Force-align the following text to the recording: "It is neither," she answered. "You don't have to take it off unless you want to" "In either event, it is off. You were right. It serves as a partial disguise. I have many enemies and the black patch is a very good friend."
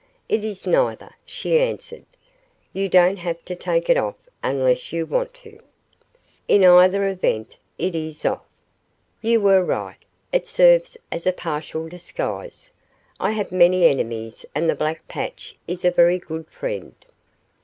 "It 0.27 0.43
is 0.43 0.65
neither," 0.65 1.11
she 1.27 1.59
answered. 1.59 2.05
"You 2.73 2.89
don't 2.89 3.17
have 3.17 3.45
to 3.45 3.55
take 3.55 3.87
it 3.87 3.97
off 3.97 4.15
unless 4.43 4.91
you 4.91 5.05
want 5.05 5.31
to" 5.45 5.59
"In 6.47 6.63
either 6.63 7.07
event, 7.07 7.59
it 7.77 7.93
is 7.93 8.25
off. 8.25 8.41
You 9.21 9.39
were 9.41 9.63
right. 9.63 10.03
It 10.33 10.47
serves 10.47 10.97
as 11.11 11.27
a 11.27 11.31
partial 11.33 11.87
disguise. 11.87 12.71
I 13.19 13.29
have 13.33 13.51
many 13.51 13.85
enemies 13.85 14.43
and 14.55 14.67
the 14.67 14.73
black 14.73 15.07
patch 15.07 15.55
is 15.67 15.85
a 15.85 15.91
very 15.91 16.17
good 16.17 16.47
friend." 16.49 16.95